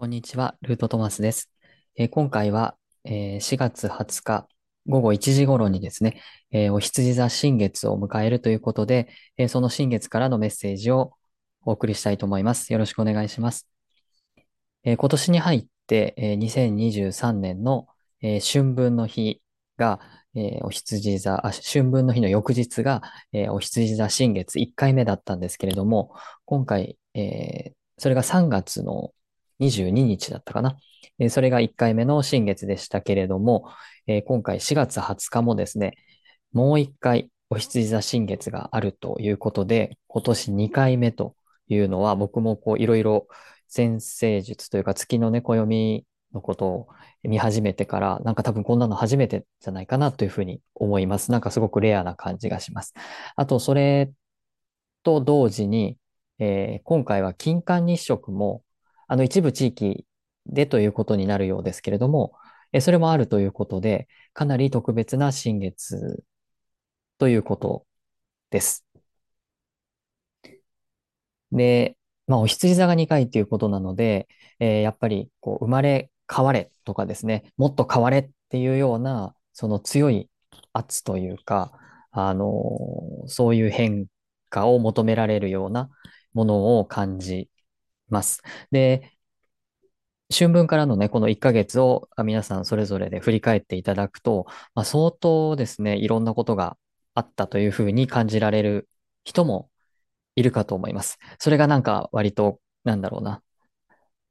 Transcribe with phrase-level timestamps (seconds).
[0.00, 1.50] こんにちは、ルートトマスです。
[1.94, 4.48] えー今回は、えー4月20日
[4.86, 6.22] 午後1時頃にですね、
[6.52, 11.12] えーお羊座新月を迎えるということで、えその新月からのメッセージを
[11.66, 12.72] お送りしたいと思います。
[12.72, 13.68] よろしくお願いします。
[14.84, 17.86] え今年に入って、えー2023年の、
[18.22, 19.42] え春分の日
[19.76, 20.00] が、
[20.34, 23.02] えお羊座、あ、春分の日の翌日が、
[23.34, 26.14] えお羊座新月1回目だったんですけれども、
[26.46, 29.12] 今回、えそれが3月の
[29.60, 30.76] 22日だったかな。
[31.18, 33.70] えそれが1回目の新月でしたけれども、
[34.06, 35.96] え今回4月20日もですね、
[36.52, 41.34] もう1回お羊座新月があるということで、今年2回目と
[41.68, 43.28] いうのは僕もこういろいろ
[43.70, 46.88] 占星術というか月のね、暦のことを
[47.22, 51.30] 見始めてから、なんか多分こんなの初めてじゃないかなというふうに思います。
[51.32, 52.94] なんかすごくレアな感じがします。
[53.36, 54.10] あと、それ
[55.02, 55.98] と同時に、
[56.38, 58.62] えー今回は金環日食も、
[59.10, 60.06] あの一部地域
[60.46, 62.32] でということになるようですけれども、
[62.72, 66.22] えそれもあるということで、かなり特別な新月
[67.18, 67.86] ということ
[68.50, 68.86] です。
[71.52, 80.30] で、まあ、お羊座が2回ということなので、えーやっぱりこう生まれ変われとかですね、もっと変われっていうような、その強い
[80.72, 81.72] 圧というか、
[82.12, 84.06] あのーそういう変
[84.50, 85.90] 化を求められるような
[86.32, 87.49] ものを感じ
[88.10, 88.42] ます。
[88.70, 89.12] で、
[90.32, 96.76] 春分からのね、この1ヶ月を皆さんそれぞれで振り返っていただくと、まあ、相当ですね、いろんなことが
[97.14, 98.88] あったというふうに感じられる
[99.24, 99.70] 人も
[100.36, 101.18] いるかと思います。
[101.38, 103.42] それがなんか割と、なんだろうな。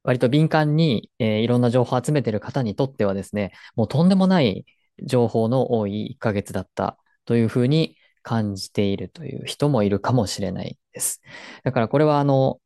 [0.03, 4.65] 割と敏感に、えーいろんな情報を集めている方にとってはですね、もうとんでもない
[5.03, 11.21] 情報の多い1ヶ月だったというふうに感じているという人もいるかもしれないです。
[11.63, 12.59] だからこれはあの、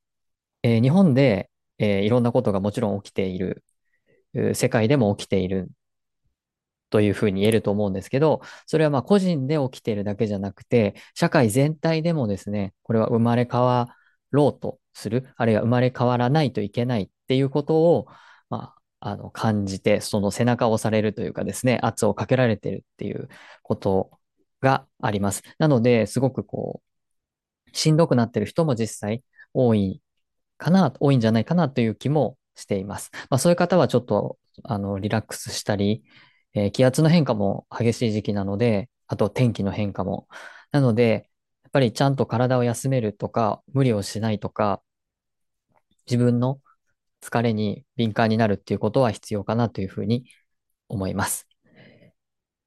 [0.64, 3.64] えー日本で、えーいろんなことがもちろん起きている、
[4.56, 5.70] 世界でも起きている
[6.90, 13.96] というふうに言えると思うんですけど、それはまあ個人で起きているだけじゃなくて、社会全体でもですね、これは生まれ変わ
[14.32, 18.08] ろうとする、あるいは生まれ変わらないといけないっていうことを、
[18.50, 23.28] まあ、あの感じて、その背中を押されるというかですね、圧をかけられてるっていう
[23.64, 24.12] こと
[24.62, 25.42] があります。
[25.58, 26.84] なので、すごくこ
[27.74, 29.24] う、しんどくなってる人も実際
[29.54, 30.03] 多い
[30.64, 33.12] かな、多いんじゃないかなという気もしています。
[33.30, 36.04] まあ、そういう方はちょっと、あの、リラックスしたり、
[36.54, 40.28] えー気圧の変化も激しい時期なので、あと天気の変化も。
[40.72, 41.30] なので、
[41.64, 44.82] やっぱりちゃんと体を休めるとか、無理をしないとか、
[46.06, 46.62] 自分の
[47.22, 50.26] 疲れに敏感になるっていうことは必要かなというふうに
[50.90, 51.48] 思います。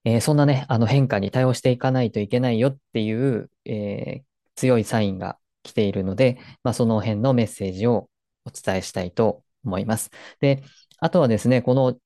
[0.04, 4.26] えーそんなね、あの変化に対応していかないといけないよっていう、えー
[4.58, 8.08] 強いサインが来ているので、まあ、その辺のメッセージを
[8.44, 10.10] お伝えしたいと思います。
[10.40, 10.62] で、
[10.98, 11.98] あとはですね、この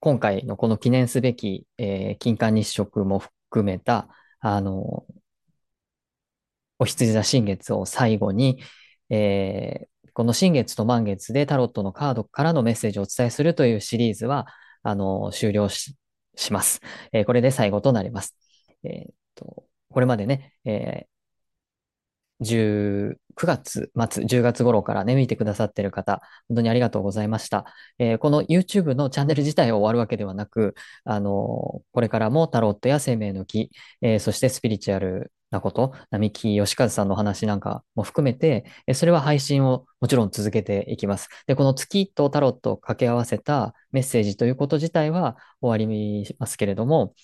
[0.00, 4.08] 今回のこの記念すべき、えー金環日食も含めた、
[4.40, 5.06] あの、
[6.78, 8.60] お羊座新月を最後に、
[9.10, 14.46] えーこの新月と満月でタロットのカードからのメッセージをお伝えするというシリーズは、
[14.84, 15.96] あの、終了し、
[16.52, 16.80] ます。
[17.12, 18.36] えーこれで最後となります。
[18.84, 21.06] えーっと、これまでね、え
[22.40, 27.64] 19月末、10月頃からね、見てくださってる方、本当にありがとうございました。
[27.98, 30.74] えーこの YouTube のチャンネル自体を終わるわけではなく、
[31.04, 33.70] あのこれからもタロットや生命の木、
[34.02, 41.28] えーそしてスピリチュアルなこと、並木義和さんの話なんかも含めて、それは配信をもちろん続けていきます。
[41.46, 47.14] で、この月とタロットを掛け合わせたメッセージということ自体は終わりますけれども、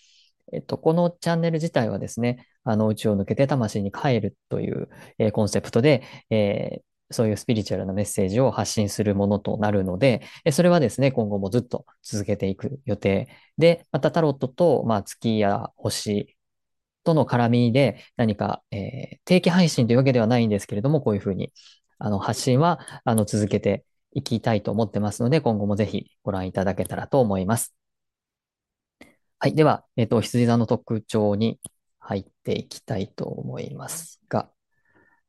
[0.52, 16.36] えっと、このチャンネル自体はですね、あの宇宙を抜けて魂に帰るという、えーコンセプトで、えーそういうスピリチュアルなメッセージを発信するものとなるので、えそれはですね、今後もずっと続けていく予定で、またタロットと、まあ、月や星
[17.04, 21.52] との絡みで何か、えー定期配信というわけではないんですけれども、こういうふうに
[21.98, 27.79] あの発信はあの続けていきたいと思ってますので、今後もぜひご覧いただけたらと思います。
[29.42, 29.54] はい。
[29.54, 31.58] では、えっと、羊座の特徴に
[31.98, 34.50] 入っていきたいと思いますが、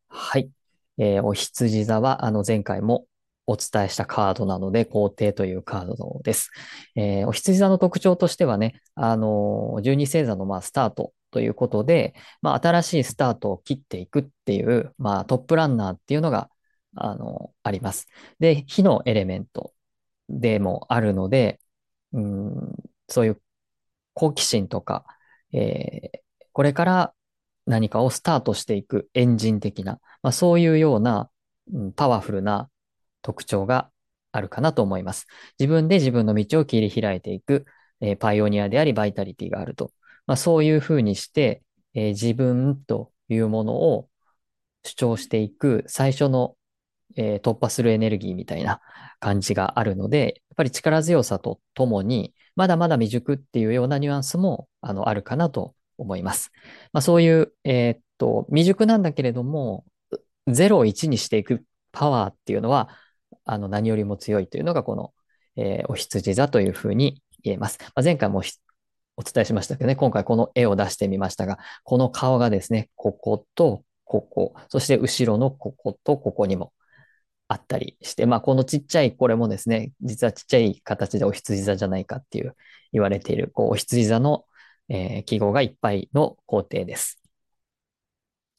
[0.09, 0.51] はい。
[0.97, 3.07] えーお羊座は、あの、前回も
[3.47, 6.51] お伝えしたカードなので、皇帝というカードです。
[6.95, 16.49] えーお羊座の特徴としてはね、あの、十二星座の、まあ、スタートということで、まあ、新しいスタートを切っていくっていう、まあ、トップランナーっていうのが、
[16.95, 18.07] あのあります。
[18.39, 19.73] で、火のエレメント
[20.29, 21.59] でもあるので、
[22.13, 22.75] うん、
[23.09, 23.41] そういう
[24.13, 25.05] 好奇心とか、
[25.53, 26.21] えー
[26.53, 27.13] これから
[27.65, 31.29] 何かをスタートしていくエンジン的な、まあ、そういうような、
[31.71, 32.69] うんパワフルな
[33.21, 33.89] 特徴が
[34.31, 35.27] あるかなと思います。
[35.59, 37.65] 自分で自分の道を切り開いていく、
[38.01, 39.91] えー、パイオニアであり、バイタリティがあると。
[40.25, 41.63] まあ、そういうふうにして、
[41.93, 44.09] えー、自分というものを
[44.83, 46.55] 主張していく最初の、
[47.15, 48.81] えー、突破するエネルギーみたいな
[49.19, 56.51] 感じがあるので、やっぱり力強さとともに、まだまだ未熟っていうようなニュアンスもあのあるかなと思います。
[56.93, 59.85] まあ、そういう、えー、っと、未熟なんだけれども、
[60.47, 62.89] 0を1にしていくパワーっていうのは、
[63.45, 65.13] あの何よりも強いというのがこの、
[65.55, 67.77] えー、お羊座というふうに言えます。
[67.79, 68.41] まあ、前回も
[69.17, 76.73] お伝えしましたけどね、今回この絵を出してみましたが、この顔がですね、こことここ、そして後ろのこことここにも
[77.51, 82.55] あったりして、まあこのちっちゃいこれもですね、実はちっちゃい形でお羊座じゃないかっていう
[82.93, 84.45] 言われている、こうお羊座の、
[84.87, 87.21] えー、記号がいっぱいの工程です。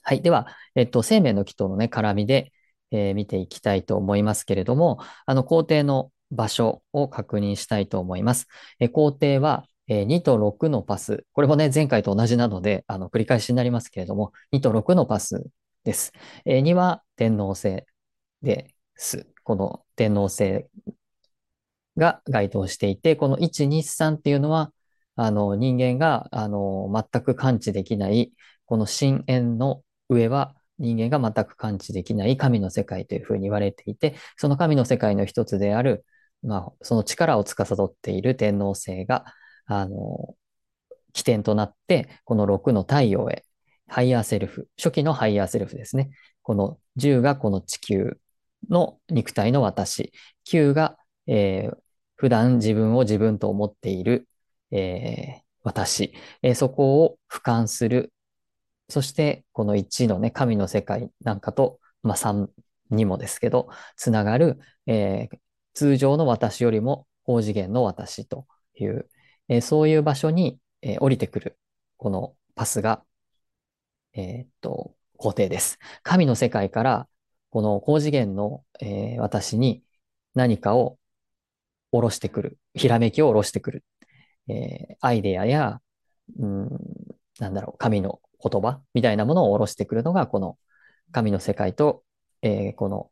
[0.03, 0.21] はい。
[0.23, 2.53] では、えっと、生命の木とのね、絡みで、
[2.91, 8.47] えー、見ていきたいと思いますけれども、あの、工程の場所を確認したいと思います。
[8.81, 11.25] えー、工程は、え、2と6のパス。
[11.33, 15.47] これもね、前回と同じなので、あの、繰り返しになりますけれども、2と6のパス
[15.85, 16.13] です。
[16.45, 17.85] えー、2は天皇星
[18.43, 19.27] です。
[19.45, 20.67] この天皇星
[21.97, 24.73] が該当していて、この1、2、3っていうのは、
[25.17, 28.33] あの、人間が、あの、全く感知できない、
[28.67, 36.05] この深淵の上は人間が全く感知できない神の世界というふうに言われていて、その神の世界の一つである、
[36.43, 39.27] まあ、その力を司っている天王星が、
[39.67, 40.35] あの、
[41.13, 43.45] 起点となって、この6の太陽へ、
[43.87, 46.11] ハイヤーセルフ、初期のハイヤーセルフですね。
[46.43, 48.19] この10がこの地球
[48.71, 50.13] の肉体の私、
[50.45, 51.77] 9が、えー、
[52.17, 54.29] 普段自分を自分と思っている、
[54.71, 58.13] えー、私、えー、そこを俯瞰する。
[58.89, 62.49] そして、この1のね、神の世界なんかと、まあ3
[62.91, 65.39] にもですけど、つながる、えー、
[65.75, 69.09] 通常の私よりも高次元の私という、
[69.49, 71.59] えー、そういう場所に、えー、降りてくる、
[71.97, 73.03] このパスが、
[74.15, 75.79] えー、っと、工程です。
[76.03, 77.09] 神の世界から、
[77.53, 79.83] この高次元の、えー、私に
[80.35, 80.99] 何かを
[81.91, 83.85] 下ろしてくる、ひらめきを下ろしてくる、
[84.49, 85.83] えー、アイデアや、
[86.39, 86.69] うん、
[87.39, 90.57] なんだろう、神の言葉みたいなものを下ろしてくるのが、この
[91.13, 92.03] 神の世界と、
[92.41, 93.11] えー、この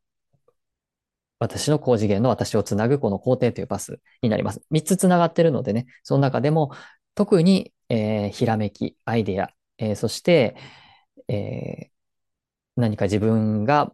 [1.38, 4.62] 私の高次元の私をつなぐこの工程というパスになります。
[4.70, 6.70] 三つつながってるのでね、その中でも
[7.14, 10.56] 特に、えー、ひらめき、アイデア、えー、そして、
[11.28, 11.90] えー、
[12.76, 13.92] 何か自分が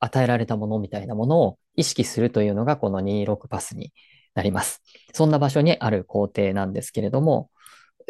[0.00, 3.92] 与えられたものみたいなものを意識するというのがこの26パスに
[4.34, 4.82] なります。
[5.12, 7.50] そんな場所にある工程なんですけれども、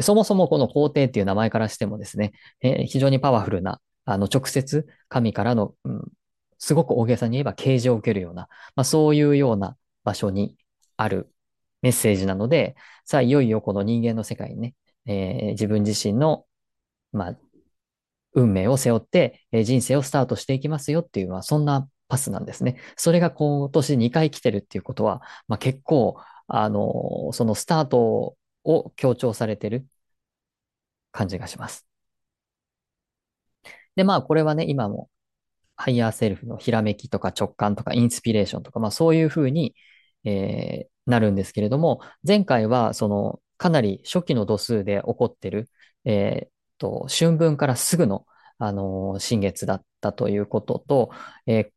[0.01, 6.03] そもそもこの皇帝っていう名前からしてもですね、えー、非常にパワフルな、あの、直接神からの、うん、
[6.59, 10.57] すごく大げさに言えば啓示を受けるような、まあ、そういうような場所に
[10.97, 11.33] ある
[11.83, 14.75] メッセージなので、さあ、いよいよこの人間の世界にね、
[15.07, 16.45] えー、自分自身の、
[17.13, 17.39] まあ、
[18.35, 22.79] 運命を背負って、え、人生をスタートしていきますよっていうのは、そんなパスなんですね。
[22.97, 26.17] それが今年2回来てるっていうことは、まあ、結構、
[26.47, 29.87] あの、そのスタートを強調されてる
[31.13, 31.87] 感じがします。
[33.97, 35.11] で、まあ、これはね、今も、
[35.77, 39.75] ハイヤーセルフのひらめきとか直感とかインスピレーションとか、まあ、そういうふうに、
[40.25, 45.71] えー、なるんですけれども、前回は、その、かなり初期の度数で起こってる、
[46.05, 48.27] えー、と、春分からすぐの、
[48.59, 51.11] あのー、新月だったということと、
[51.47, 51.71] えー、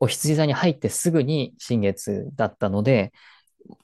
[0.00, 3.12] 牡羊座に入ってすぐに新月だったので、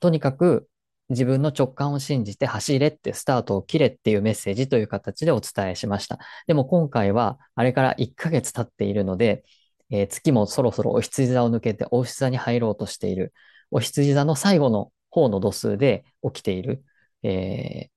[0.00, 0.69] とにかく
[1.11, 6.19] 自分の直感を信じて走れってスタートを切れっていうメッセージという形でお伝えしました。
[6.47, 9.45] でも今回はあれから1ヶ月経っているので、
[9.90, 13.33] えー、月もそろそろお羊座を抜けてお羊座に入ろうとしている。
[13.73, 16.85] お羊座の最後の方の度数で起きている、
[17.23, 17.90] えー、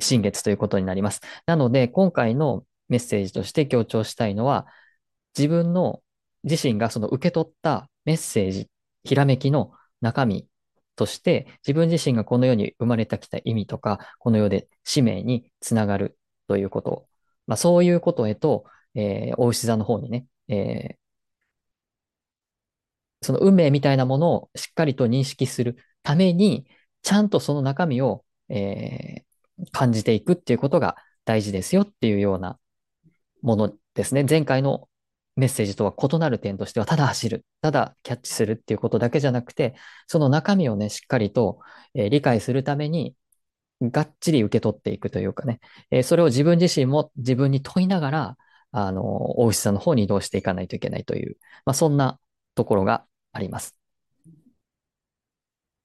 [0.00, 1.20] 新月ということになります。
[1.46, 4.66] なので今回のメッセージとして強調したいのは
[5.36, 6.02] 自分の
[6.44, 8.68] 自身がその受け取ったメッセージ、
[9.04, 10.48] ひらめきの中身
[10.96, 17.08] として、自分自身がこの世に生まれてきた意味とか、この世で使命につながるということ。
[17.46, 18.64] まあ、そういうことへと、
[18.94, 20.96] えー、お牛座の方にね、えー、
[23.22, 26.66] その運命みたいなものをしっかりと認識するために、
[27.02, 29.24] ちゃんとその中身を、えー、
[29.72, 32.58] 感じていくっていうことが大事ですよっていうような
[33.42, 34.24] ものですね。
[34.28, 34.88] 前回の
[35.36, 39.74] メッセージとは異なる点としては、ただ走る、ただキャッチするっていうことだけじゃなくて、
[40.06, 41.60] その中身をね、しっかりと、
[41.94, 43.14] えー、理解するために、
[43.80, 48.36] がっちり受け取っていくというかね、えー、それを自分自身も自分に問いながら、
[48.72, 52.20] あの、大牛さんの方に移動していかないといけないという、まあ、そんな
[52.54, 53.76] ところがあります。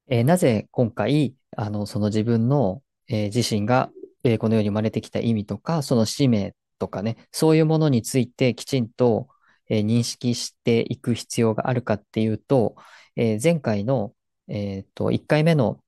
[0.07, 3.91] えーなぜ今回、あの、その自分の、えー自身が、
[4.23, 9.27] えーこの世に生まれてきた意味とか、その使命とかね、そういうものについてきちんと、
[9.69, 12.75] えー認識していく必要があるかっていうと、
[13.15, 14.13] えー前回の、
[14.47, 15.79] えっと、1回目の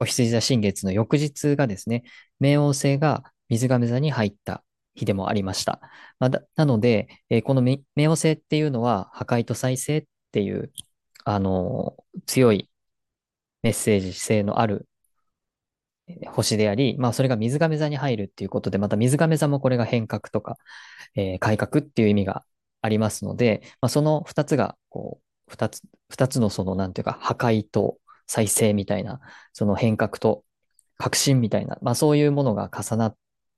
[0.00, 2.04] お羊座新月の翌日がですね、
[2.40, 5.80] 冥王星が水亀座に入った日でもありました。
[6.18, 10.72] ま、だなので、えーこの冥王星っていうのは破壊と再生っていう、
[11.24, 12.68] あの強い
[13.62, 14.88] メッセージ性のある
[16.32, 20.56] 星であり、まあそれが水亀座に入るっていうことで、また水亀座もこれが変革とか、
[21.16, 22.44] えー改革っていう意味が
[22.82, 29.20] ありますので、まあその二つが、こう、二つ、二つのその、なんていうか、破壊と再生みたいな、
[29.52, 30.44] その変革と
[30.98, 33.16] 革新みたいな、まあそういうものが重なっ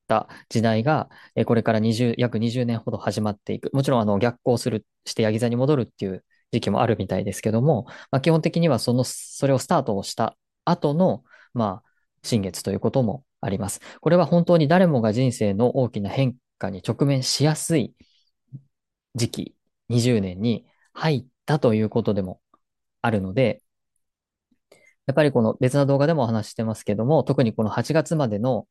[0.09, 3.71] た時代が、えーこれから20、約20年ほど始まっていく。
[3.75, 11.25] もちろん、あの、逆行する、してヤギ座に戻るっていう時期もあるみたいですけども、まあ基本的にはその、それをスタートをした後の、
[11.55, 11.86] まあ、
[12.27, 13.81] 新月ということもあります。
[14.01, 17.95] これは本当に誰もが人生の大きな変化に直面しやすい
[19.15, 19.55] 時期、
[19.89, 22.41] 20年に入ったということでも
[23.03, 23.63] あるので、
[25.07, 28.67] やっぱりこの別な動画でもお話ししてますけども、特にこの8月までの、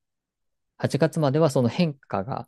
[0.77, 2.47] 8月まではその変化が、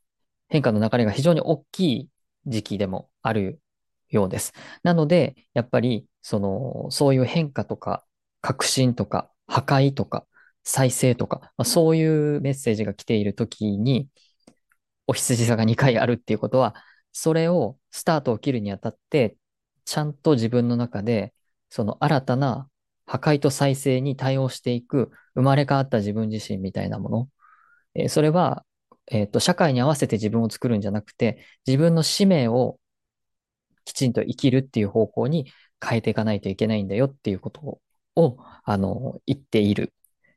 [0.50, 2.10] 変化の流れが非常に大きい
[2.46, 3.62] 時期でもある
[4.10, 4.54] ようです。
[4.84, 8.06] なので、やっぱり、その、そういう変化とか、
[8.42, 10.28] 革新とか、破壊とか、
[10.68, 14.10] 再生とか、まあ、そういうメッセージが来ているときに、
[15.08, 16.76] お羊座が2回あるっていうことは、
[17.12, 19.38] それをスタートを切るにあたって、
[19.86, 21.34] ちゃんと自分の中で、
[21.70, 22.70] その新たな
[23.06, 27.30] 破壊と再生に対応していく、生まれ変わった自分自身みたいなもの。
[27.96, 28.66] えーそれは、
[29.08, 32.80] えっと、社会に合わせて自分を作るんじゃなくて、自分の使命を
[33.86, 35.52] きちんと生きるっていう方向に
[35.86, 37.82] 変えていかないといけないんだよっていうこと
[38.16, 39.94] を、あの、言っている。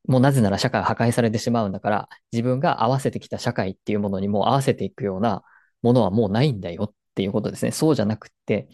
[0.09, 5.43] もうなぜなら社会は破壊されてしまうんだから、自分が合わせてきた社会っていうものにも合わせていくような
[5.83, 7.73] ものはもうないんだよっていうことですね。
[7.73, 8.69] そうじゃなくて、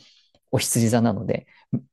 [0.51, 1.47] お羊座なので、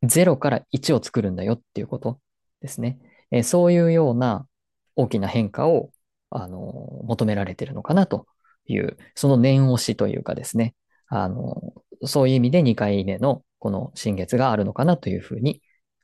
[0.03, 2.19] 0から1を作るんだよっていうこと
[2.61, 2.99] ですね。
[3.31, 4.47] えーそういうような
[4.95, 5.91] 大きな変化を、
[6.29, 8.27] あの、求められてるのかなと
[8.67, 10.75] いう、その念押しというかですね。
[11.07, 11.73] あの、
[12.05, 15.61] そういう意味で2回目のこの新月があるのかなというふうに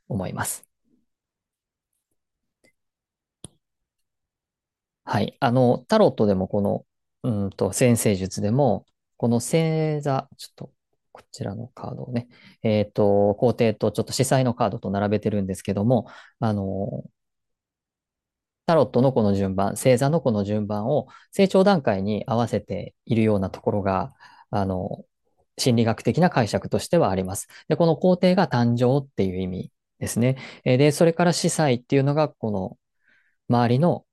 [0.08, 0.69] 思います。
[5.04, 5.36] はい。
[5.40, 6.86] あの、タロットでもこの、
[7.22, 10.72] うんと、占星術でも、この星座、ちょっと、
[11.12, 12.28] こちらのカードをね、
[12.62, 16.06] えっと、皇帝とちょっと司祭のカードと並べてるんですけども、
[16.38, 17.04] あの、
[18.66, 24.12] タロットのこの順番、星座のこの順番を成長段階に合わせているようなところが、
[24.50, 25.04] あの、
[25.58, 27.48] 心理学的な解釈としてはあります。
[27.68, 30.36] で、この皇帝が誕生っていう意味ですね。
[30.64, 32.78] で、それから司祭っていうのが、この
[33.48, 34.06] 周りの、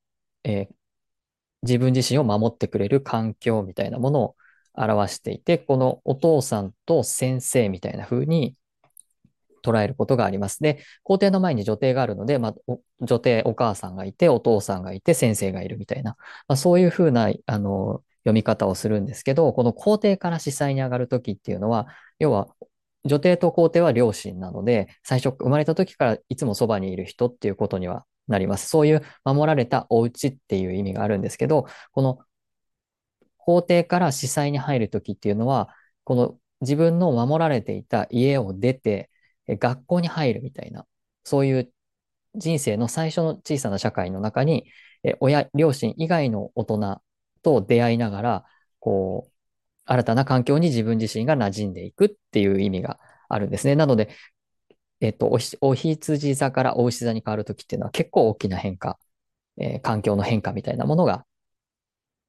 [0.43, 0.76] えー
[1.63, 4.35] 自分自身を守ってくれる環境みたいなものを
[4.73, 8.55] 表していて、このお父さんと先生みたいな風に
[9.63, 10.59] 捉えることがあります。
[10.61, 16.15] で、皇帝の前に女帝があるので、まあ、女帝、お母さんがいて、お父さんがいて、先生がいるみたいな、
[16.47, 21.87] まあ、そういう風な、あの、読み方をするんですけど、この皇帝から司祭に上がるときっていうのは、
[22.19, 22.47] 要は、
[23.05, 28.69] 女帝と皇帝は両親なので、最初生まれた時からいつもそばにいる人っていうことにはなります。
[28.69, 32.19] そういう守られたお家っていう意味があるんですけど、この
[33.37, 35.69] 皇帝から司祭に入るときっていうのは、
[36.03, 39.09] この自分の守られていた家を出て、
[39.47, 40.85] 学校に入るみたいな、
[41.23, 41.71] そういう
[42.35, 44.65] 人生の最初の小さな社会の中に、
[45.21, 47.01] 親、両親以外の大人
[47.41, 48.45] と出会いながら、
[48.79, 49.31] こう、
[49.85, 53.75] 新たな環境に自分自身が馴染んでいくっていう意味があるんですね。
[53.75, 54.09] なので、
[55.01, 58.99] えっと、おひ、お羊座からお牛座に変わるときっていうのは結構大きな変化、
[59.57, 61.25] えー環境の変化みたいなものが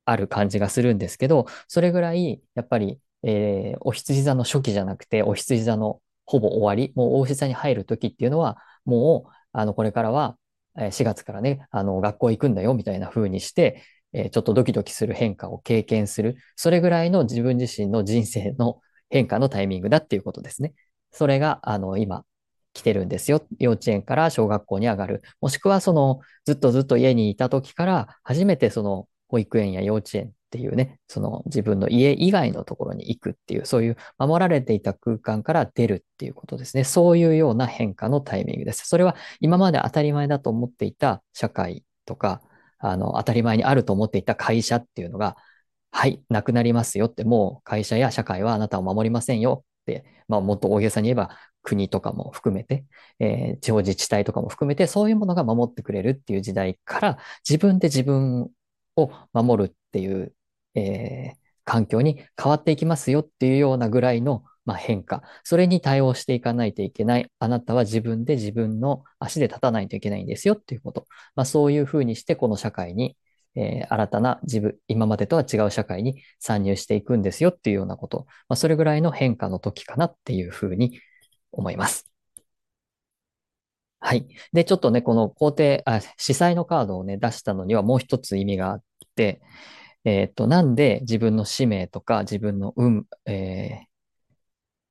[0.04, 10.38] ある感じがするんですけど、それぐらい、やっぱり、えーお羊座の初期じゃなくて、お羊座のほぼ終わり、もうお牛座に入るときっていうのは、もう、あの、これからは、
[10.78, 13.82] え4月からね、あの、学校行くんだよ、みたいな風にして、
[14.12, 16.36] えーちょっとドキドキする変化を経験する。
[16.56, 20.72] それぐらいの自分自身の人生の変化のタイミングだっていうことですね。
[21.12, 22.24] それが、あの、今、
[22.78, 23.44] 来てるんですよ。
[23.58, 25.22] 幼稚園から小学校に上がる。
[25.40, 36.84] もしくは、その、ずっとずっと家にいた時から、初めてその、保育園や幼稚園っていうね、その自分の家以外のところに行くっていう、そういう守られていた空間から出るっていうことですね。
[36.84, 38.86] そういうような変化のタイミングです。
[38.86, 42.40] それは今まで当たり前だと思っていた社会とか、
[42.78, 45.36] あの、当たり前にあると思っていた会社っていうのが、
[45.90, 51.30] はい、なくなりますよって、もう会社や社会はあなたを守りませんよって、まあもっと大げさに言えば、
[51.68, 52.84] 国とかも含めて、
[53.20, 58.50] えー地方自治体とかも含めて、そういうものが守ってくれるっていう時代から、自分で自分
[58.96, 60.34] を守るっていう、
[60.74, 65.22] えー環境に変わっていきますよっていうようなぐらいの、まあ、変化。
[65.44, 67.30] それに対応していかないといけない。
[67.38, 71.06] あなたは自分で自分の足で立たないといけないんですよっていうこと。
[71.36, 73.16] まあ、そういうふうにして、この社会に、
[73.54, 78.26] えー新たな自分、今までとは違う社会に参入していくんですよっていうようなこと。
[78.48, 80.98] まあ、それぐらいの変化の時かなっていうふうに
[81.58, 82.06] 思います。
[84.00, 84.28] はい。
[84.52, 88.82] で、ちょっとね、この皇帝、あ、司祭のカードをね、出したのにはもう一つ意味があっ
[89.16, 89.40] て、
[90.04, 93.88] えっと、なんで自分の使命とか自分の運、えー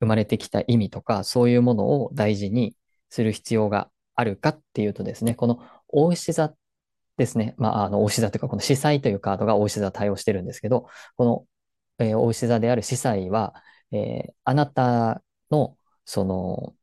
[0.00, 2.76] 生まれてきた意味とか、そういうものを大事に
[3.10, 6.54] する必要があるかっていうとですね、この大牛座
[7.18, 7.54] ですね。
[7.58, 11.46] まあ、あの、大牛座というか、この司祭というカードが大牛座対応してるんですけど、この、
[12.06, 13.54] えー大牛座である司祭は、
[13.92, 15.22] えーあなた
[15.52, 15.77] の、
[16.08, 16.74] その、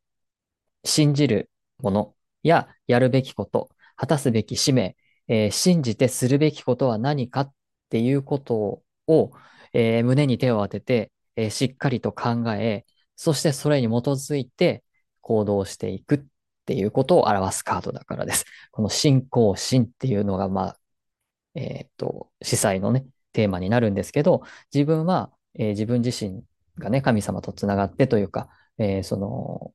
[0.83, 4.95] 信じるものややるべきこと、果たすべき使命、
[5.27, 7.53] えー信じてするべきことは何かっ
[7.89, 9.31] ていうことを、
[9.73, 14.83] えー胸に手を当てて、えーしっかりと考え、そしてそれに基づいて
[15.21, 16.19] 行動していくっ
[16.65, 18.45] ていうことを表すカードだからです。
[18.71, 20.79] この信仰心っていうのが、まあ、
[21.55, 26.43] えーっと、司祭のね、テーマになるんですけど、自分は、えー自分自身
[26.77, 29.73] がね、神様とつながってというか、えーその、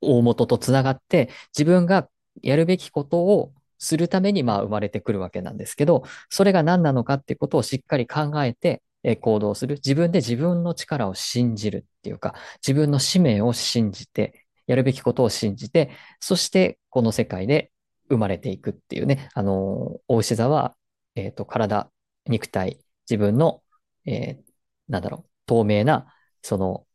[0.00, 2.08] 大元とつながって、自分が
[2.42, 9.76] やるべきことをするために、まあ、生まれてくるわけなんですけど、それが何なのかっていうことをしっかり考えて、え行動する。
[9.76, 12.34] 自分で自分の力を信じるっていうか、
[12.66, 15.90] 自分の使命を信じて、やるべきことを信じて、
[16.20, 17.72] そしてこの世界で
[18.08, 20.76] 生まれていくっていうね、あのー、大牛座は、
[21.16, 21.90] えっと、体、
[22.26, 22.78] 肉体、
[23.10, 23.62] 自分の、
[24.06, 24.52] えー
[24.88, 26.86] なんだろう、透明な、その、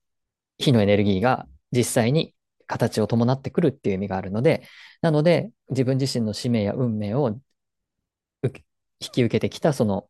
[0.57, 2.35] 火のエネルギーが実際に
[2.67, 4.63] 形を伴ってくるっていう意味があるので、
[5.01, 7.39] なので、自分自身の使命や運命を
[8.99, 10.09] 引き受けてきた、その、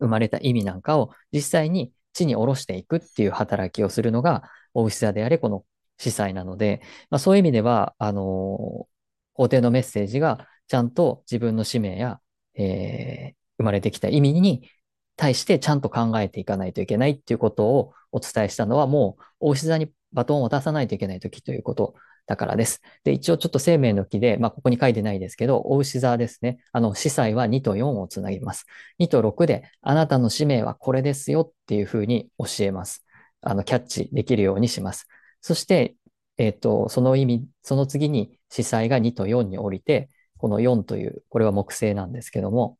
[0.00, 5.64] 生まれた意味なんかを実際に地に下ろしていくっていう働きをするのが、大牛座であれ、この
[5.98, 8.88] 司祭なので、まあ、そういう意味では、あの
[9.34, 12.20] 皇帝のメッセージがちゃんと自分の使命や、
[12.54, 14.68] えー生まれてきた意味に
[15.16, 21.94] 対してちゃんと考えていかないといけないっていうことをお伝えしたのは、もう、大牛座にバトンを渡さないといけない時ということ
[22.26, 22.80] だからです。
[23.04, 26.58] で、一応ちょっと生命の木で、まあ、ここに書いてないですけど、大牛座ですね。
[26.72, 28.66] あの、司祭は2と4をつなぎます。
[28.98, 33.04] 2と6で、あなたの使命はこれですよっていうふうに教えます。
[33.40, 35.06] あの、キャッチできるようにします。
[35.40, 35.96] そして、
[36.38, 42.78] えっと、その意味、その次に司祭が2と4に降りて、この4という、これは木星なんですけども、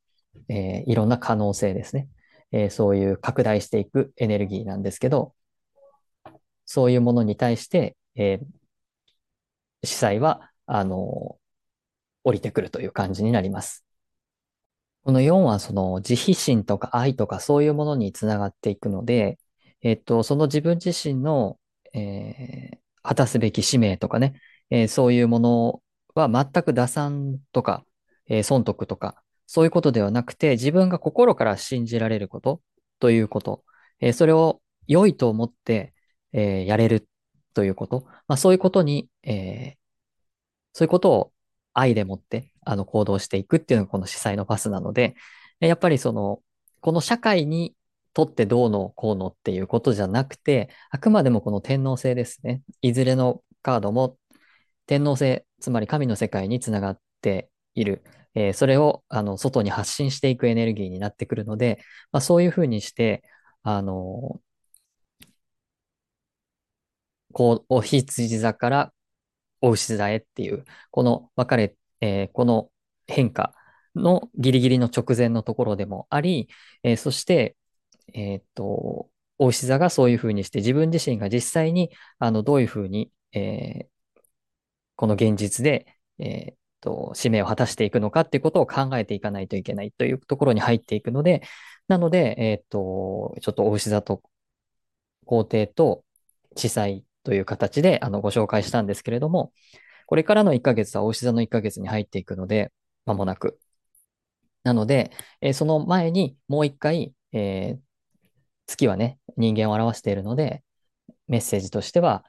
[0.48, 2.08] えーいろんな可能性ですね。
[2.52, 5.34] えーそういう拡大していくエネルギーなんですけど、
[6.64, 8.62] そういうものに対して、えー
[9.84, 11.38] 司祭は、あの、
[12.24, 13.84] 降りてくるという感じになります。
[15.04, 19.38] この4はその自費心とか愛とかそういうものにつながっていくので、
[19.82, 21.58] えっと、その自分自身の、
[21.94, 25.82] えー果たすべき使命とかね、えーそういうもの
[26.14, 27.84] は全く打算とか、
[28.28, 29.20] えー損得とか、
[29.54, 32.62] そういうことではなくて、自分が心から信じられること
[33.00, 33.64] ということ、
[34.00, 35.92] えーそれを良いと思って、
[36.32, 37.06] えーやれる
[37.52, 39.76] ということ、まあ、そういうことに、えー
[40.72, 41.32] そういうことを
[41.74, 45.16] 愛でもって、あの、行動していくっていうのがこの司祭のパスなので、
[45.60, 46.40] やっぱりその、
[46.80, 47.74] この社会に
[48.14, 52.62] とってどうのこうのっていうことじゃなくて、あくまでもこの天皇制ですね。
[52.80, 54.16] いずれのカードも
[54.86, 58.02] 天皇制、つまり神の世界につながっている。
[58.34, 61.80] えーそれを、あの、外に発信していくエネルギーになってくるので、
[62.12, 63.22] まあ、そういうふうにして、
[63.62, 64.40] あの、
[67.32, 68.92] こう、お羊座から
[69.60, 72.70] お牛座へっていう、この分かれ、えーこの
[73.08, 73.54] 変化
[73.96, 76.48] のギリギリの直前のところでもあり、
[76.84, 77.56] えーそして、
[78.14, 83.88] えーっと、お牛座がそういうふうにして自分自身が実際にあのどういうふうに、え
[84.96, 85.86] この現実で、
[86.18, 91.42] えと、使命を果たしていくのかっていうことを考えていかないといけないというところに入っていくので、
[91.88, 94.22] なので、えーっと、ちょっとお牛座と
[95.26, 96.04] 皇帝と
[96.56, 99.52] 司祭という形であのご紹介したんですけれども、
[100.06, 102.72] これからの1ヶ月はお牛座の1ヶ月に入っていくので、
[103.06, 103.58] 間もなく。
[104.64, 107.80] なので、えーその前にもう一回、えー
[108.66, 110.64] 月はね、人間を表しているので、
[111.28, 112.24] メッセージとしては、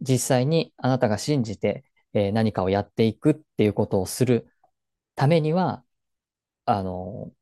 [0.00, 1.84] 実際にあなたが信じて、
[2.16, 4.48] えー何かをやっていくっていうことをする
[5.16, 5.84] ためには、
[6.66, 7.32] あの、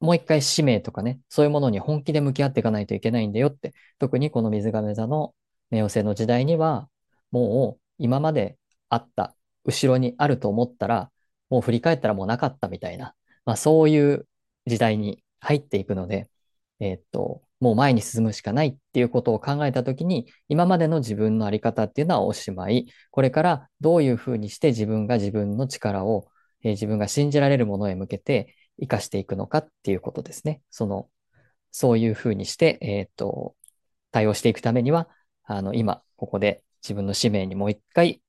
[0.00, 5.34] もう一回使命とかね、そういうものに本気で向き合っていかないといけないんだよって、特にこの水亀座の、
[5.70, 6.88] 冥王星の時代には、
[7.30, 11.10] もう今まであった、後ろにあると思ったら、
[11.50, 13.14] もう振り返ったらもうなかったみたいな、
[13.44, 14.26] まあそういう
[14.66, 16.28] 時代に入っていくので、
[16.80, 26.26] えーっと、もう前に進むしかないっていうことを考えたときに、今までの自分のあり方っていうのはおしまい、これからどういうふうにして自分が自分の力を、
[26.64, 30.60] えー自分が信じられるものへ向けて生かしていくのかっていうことですね。
[30.70, 31.08] その、
[31.70, 33.54] そういうふうにして、えーっと、
[34.10, 35.08] 対応していくためには、
[35.44, 38.20] あの、今、ここで自分の使命にもう一回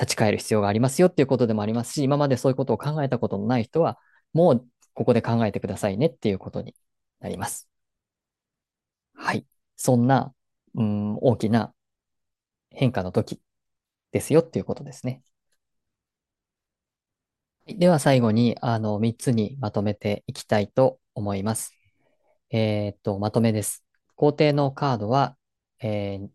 [0.00, 3.98] 立ち返る必要がありますよっていうことでもありますし、今までそういうことを考えたことのない人は、
[4.32, 6.74] もうここで考えてくださいねっていうことに
[7.20, 7.68] なります。
[9.18, 9.46] はい。
[9.76, 10.34] そんな、
[10.74, 11.74] うん、大きな
[12.70, 13.40] 変化の時
[14.12, 15.22] ですよっていうことですね。
[17.66, 21.72] では最後に、あの、3つにまとめていきたいと思います。
[22.50, 23.84] えーっと、まとめです。
[24.16, 25.36] 皇帝のカードは、
[25.80, 26.30] えー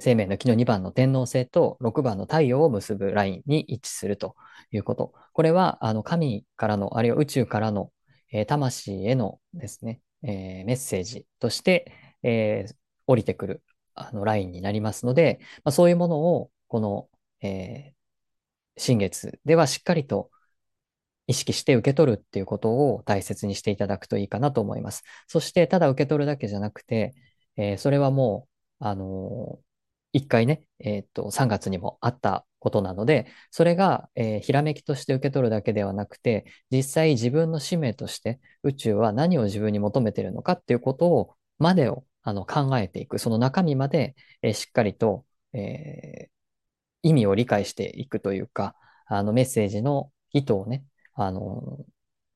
[0.00, 4.36] 生命の木の2番の天王星と6番の太陽を結ぶラインに一致すると
[4.70, 5.12] いうこと。
[5.32, 7.92] これは、あの、神からの、あるいは宇宙からの、
[8.32, 12.76] えー魂へのですね、えーメッセージとして、えー
[13.10, 13.62] 降りてくる、
[13.94, 17.98] あの、ラインになりますので、まあ、そういうものを、この、えー
[18.78, 20.30] 新月ではしっかりと
[21.26, 25.02] 意識して受け取るっていうことを大切にしていただくといいかなと思います。
[25.26, 27.14] そして、ただ受け取るだけじゃなくて、
[27.56, 28.48] えーそれはも
[28.80, 29.64] う、あのー
[30.14, 46.38] 一回ね、えーっと、3月にもあったことなので、それが、えーひらめきとして受け取るだけではなくて、実際自分の使命として宇宙は何を自分に求めているのかっていうことを、までをあの考えていく、その中身まで、えーしっかりと、えー
[47.02, 48.74] 意味を理解していくというか、
[49.06, 51.78] あのメッセージの意図をね、あの、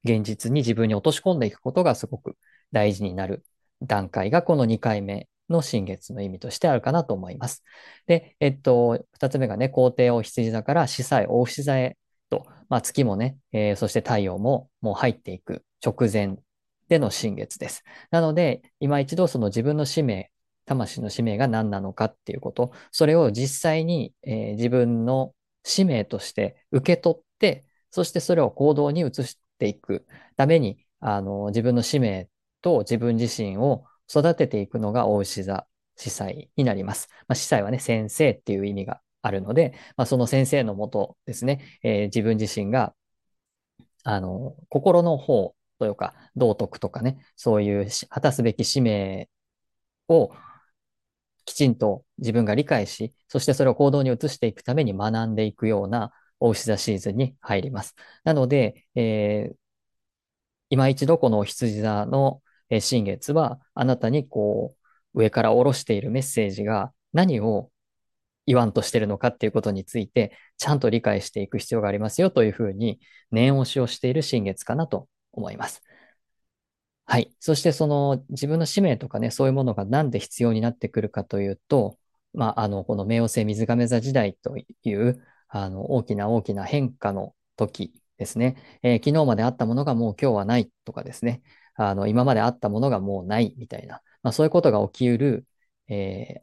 [0.05, 2.37] 現実に自分に落とし込んでいくことがすごく
[2.73, 3.45] 大事になる
[3.83, 7.63] 段階がこの2回目の新月の意味としてあるかなと思います。
[8.07, 11.97] で、えっと、2つ目がね、皇帝を羊座から司祭、大牛座へ
[12.31, 16.37] と、まあ、月もね、えーそして太陽ももう入っていく直前
[16.89, 17.83] での新月です。
[18.11, 20.31] なので、今一度その自分の使命、
[20.65, 32.29] 魂の使命が何なのかっていうこと、それを実際に、えー自分の使命として受け取って、そしてそれを行動に移していくために、あの、自分の使命
[32.63, 37.09] と自分自身を育てていくのが大牛座司祭になります。
[37.29, 42.95] まあ、司祭はね、先生っていう意味があるので、まあ、その先生のもとですね、えー自分自身が、
[44.05, 49.29] あの、心の方というか、道徳とかね、そういう果たすべき使命
[50.09, 50.33] を
[51.45, 57.95] きちんと自分が理解し、そしてそれを行動に移していくために学んでいくような大牛座シーズンに入ります。
[58.25, 59.57] なので、えー
[60.71, 62.42] 今一度この羊座の
[62.73, 64.77] えー新月は、あなたにこ
[65.15, 67.71] う、上から下ろしているメッセージが何を
[68.47, 75.83] 言わんとしてるのかっていうことについて、ちゃんと理解していく必要がありますよというふうに念押しをしている新月かなと思います。
[77.05, 77.35] はい。
[77.41, 81.99] そしてその自分の使命とかね、そういうものがなんで必要になってくるかというと、
[82.33, 88.57] まあ、あの、この冥王星水亀座時代という、あの、大きな大きな変化の時ですね。
[88.83, 91.43] えー昨日まであったものがもう今日はないとかですね。
[91.91, 95.47] あの、今まであったものがもうないみたいな、まあ、そういうことが起きうる、
[95.89, 96.43] えー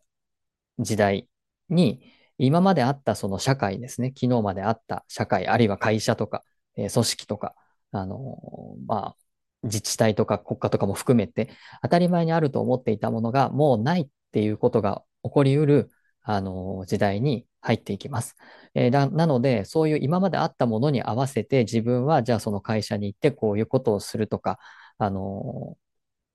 [0.80, 1.30] 時代
[1.70, 2.02] に、
[2.38, 4.10] 今まであったその社会ですね。
[4.16, 6.44] 昨日まであった社会、あるいは会社とか、
[6.78, 7.56] えー組織とか、
[7.92, 9.16] あのーまあ、
[9.64, 11.50] 自治体とか国家とかも含めて、
[11.82, 15.90] 当たり前にあると思っていたものがもうないっていうことが起こりうる、
[16.24, 18.36] あのー時代に入っていきます。
[18.74, 24.60] えーなので、そういう今まであったものに合わせて自分は、じゃあその会社に行ってこういうことをするとか、
[25.00, 25.78] あの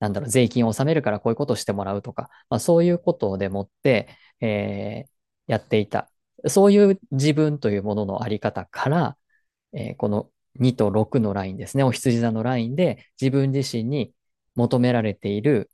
[0.01, 4.09] なんだろう、税金を納めるからこういうことをしてもらうとか、まあ、そういうことでもって、
[4.41, 5.11] えー
[5.47, 6.11] やっていた。
[6.49, 9.19] そういう自分というもののあり方から、
[9.73, 14.15] えーこの2と6のラインですね、お羊座のラインで自分自身に
[14.55, 15.71] 求められている、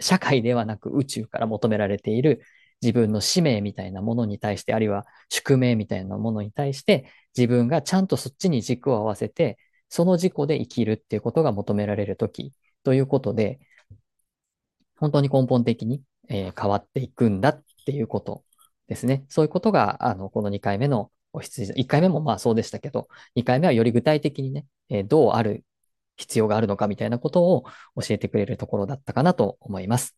[0.00, 2.42] 社会ではなく宇宙から求められている
[2.82, 9.58] 自分の使命みたいなものに対して、あるいは宿命みたいなものに対して、自分がちゃんとそっちに軸を合わせて、
[9.94, 12.52] その軸で生きるっていうことが求められるとき
[12.82, 13.60] ということで、
[14.96, 18.44] 本当に根本的に、えー変わっていくんだっていうこと
[18.88, 19.24] ですね。
[19.28, 25.64] そういうことが、あの、この2回目のお羊座、1回目もまあそうでしたけど、2回目はより具体的にね、えーどうある
[26.16, 27.64] 必要があるのかみたいなことを
[28.00, 30.16] 教えてくれるところだったかなと思います。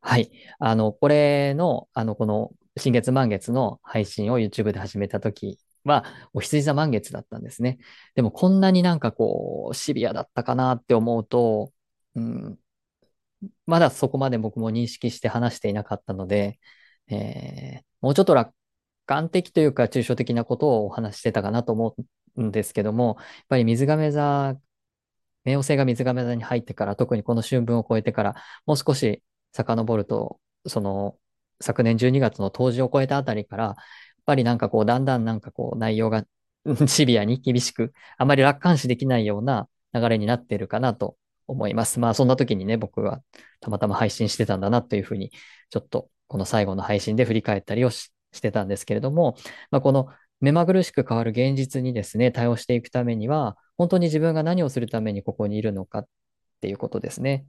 [0.00, 0.30] はい。
[0.58, 7.78] あの、これの、あの、この新月満月の配信を YouTube で始めたときは、お羊座満月だったんですね。
[8.14, 11.72] でもこんなになんかこう、シビアだったかなって思うと、
[12.14, 12.58] うん、
[13.66, 16.58] まだそこまで僕も認識して話していなかったので、
[17.08, 18.52] えー、もうちょっと楽
[19.06, 21.96] 観的というか抽象的なことをお話してたかなと思
[22.36, 24.56] うんですけども、やっぱり水亀座、
[25.44, 28.34] 冥王星が水亀座に入ってから、特にこの春分を超えてから、
[28.66, 31.18] もう少し遡ると、その
[31.60, 33.76] 昨年12月の冬至を超えたあたりから、
[34.28, 36.26] ぱりなんかこう、だんだんなんかこう、内容が
[36.86, 41.98] シビアに厳しく、あまり楽観視できないような流れになってるかなと思います。
[41.98, 43.22] まあそんな時にね、僕は
[43.60, 45.32] たまたま配信してたんだなというふうに、
[45.70, 48.12] ちょっとこの最後の配信で振り返ったりをし
[48.42, 49.36] てたんですけれども、
[49.70, 50.08] まあ、この
[50.40, 56.08] 目まぐるしく変わる現実にですね、対応していくためには、本当に自分が何をするためにここにいるのかっ
[56.60, 57.46] ていうことですね。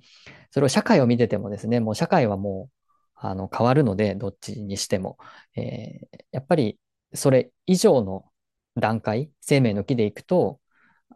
[0.52, 2.79] それを社会を見ててもですね、もう社会はもう
[3.21, 5.17] あの変わるので、どっちにしても。
[5.55, 6.79] えー、やっぱり
[7.13, 8.25] それ以上の
[8.77, 10.60] 段階、生命の木でいくと、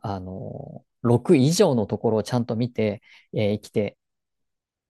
[0.02, 3.02] あの、6以上のところをちゃんと見て、
[3.34, 3.98] えー、生きて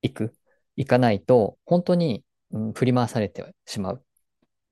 [0.01, 0.35] いく、
[0.75, 4.05] いかないと、本当に、うん、振り回されてしまう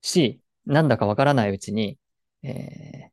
[0.02, 1.98] し、なんだかわからないうちに、
[2.42, 3.10] えー、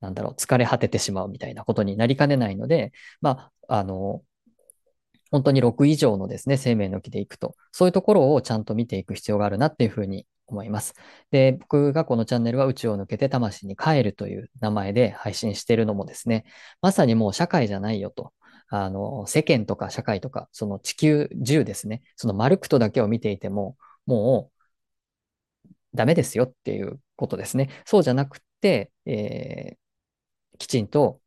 [0.00, 4.22] なんだろう、疲れ果ててしまうみたいなことになりかねないので、まあ、あの、
[5.30, 10.94] 本当に6以上のですね、生命の木でいくと、そういうところをちゃんと見ていく必要があるなっていうふうに思います。
[11.30, 16.44] で、僕がこのチャンネルは宇宙を抜けて魂に帰るという名前で配信しているのもですね、
[16.80, 18.32] まさにもう社会じゃないよと。
[18.68, 24.50] あの、世間とか社会とか、その地球中ですね、そのマルクトだけを見ていても、も
[25.64, 27.70] うダメですよっていうことですね。
[27.84, 31.20] そうじゃなくて、えー、きちんと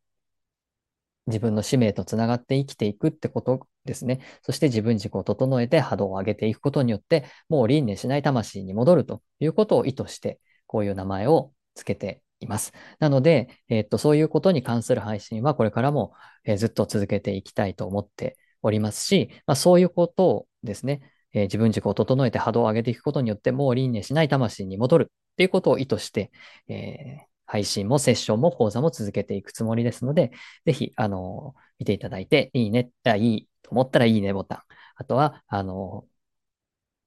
[1.30, 4.20] 自分の使命とつながって生きていくってことですね。
[4.42, 12.72] そして自分軸を整えて波動を上げていくことによって、もう輪廻しない魂に戻るということを意図して、こういう名前をつけています。
[12.98, 16.12] なので、えー、っと、そういうことに関する配信はこれからも、
[16.44, 21.00] えー、ずっと続けていきたいと思っておりますし、まあ、そういうことをですね、
[21.32, 26.30] えー、自分軸を整えて波動を上げていくことによって、もう輪廻しない魂に戻るっていうことを意図して、
[26.68, 30.30] え配信もセッションも講座も続けていくつもりですので、
[30.64, 34.58] ぜひ、あの、見ていただいて、いいね、あ、いいと思ったらいいねボタン。
[34.94, 36.06] あとは、あの、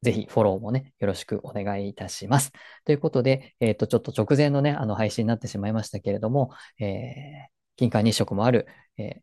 [0.01, 2.51] ぜひフォローもね、よろしくお願いいたします。
[2.83, 9.21] ということで、えっ、ー、と、ちょっと直前のね、あの配信になってしまいましたけれども、えー、金環日食もある、えー、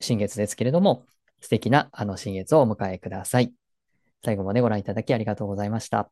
[0.00, 1.06] 新月ですけれども、
[1.40, 3.54] 素敵なあの新月をお迎えください。
[4.24, 6.10] 最後までご覧いただきありがとうございました。